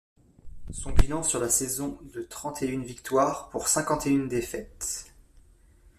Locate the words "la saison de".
1.39-2.23